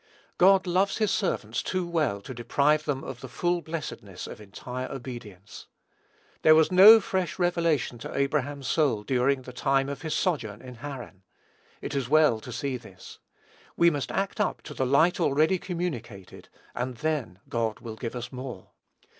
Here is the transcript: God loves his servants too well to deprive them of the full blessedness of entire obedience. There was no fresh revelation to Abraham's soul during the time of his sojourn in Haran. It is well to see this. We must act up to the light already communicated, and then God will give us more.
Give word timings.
God 0.39 0.65
loves 0.65 0.97
his 0.97 1.11
servants 1.11 1.61
too 1.61 1.85
well 1.85 2.21
to 2.21 2.33
deprive 2.33 2.85
them 2.85 3.03
of 3.03 3.21
the 3.21 3.29
full 3.29 3.61
blessedness 3.61 4.25
of 4.25 4.41
entire 4.41 4.91
obedience. 4.91 5.67
There 6.41 6.55
was 6.55 6.71
no 6.71 6.99
fresh 6.99 7.37
revelation 7.37 7.99
to 7.99 8.17
Abraham's 8.17 8.65
soul 8.67 9.03
during 9.03 9.43
the 9.43 9.53
time 9.53 9.89
of 9.89 10.01
his 10.01 10.15
sojourn 10.15 10.59
in 10.59 10.77
Haran. 10.77 11.21
It 11.81 11.93
is 11.93 12.09
well 12.09 12.39
to 12.39 12.51
see 12.51 12.77
this. 12.77 13.19
We 13.77 13.91
must 13.91 14.11
act 14.11 14.39
up 14.39 14.63
to 14.63 14.73
the 14.73 14.87
light 14.87 15.19
already 15.19 15.59
communicated, 15.59 16.49
and 16.73 16.95
then 16.97 17.37
God 17.47 17.79
will 17.81 17.95
give 17.95 18.15
us 18.15 18.31
more. 18.31 18.71